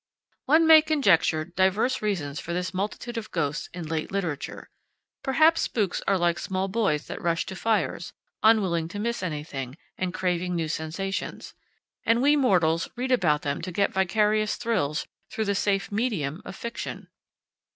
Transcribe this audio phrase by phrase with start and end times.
[0.45, 4.67] One may conjecture divers reasons for this multitude of ghosts in late literature.
[5.21, 8.11] Perhaps spooks are like small boys that rush to fires,
[8.41, 11.53] unwilling to miss anything, and craving new sensations.
[12.03, 16.55] And we mortals read about them to get vicarious thrills through the safe medium of
[16.55, 17.07] fiction.